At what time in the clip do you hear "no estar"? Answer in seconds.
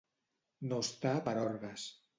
0.71-1.13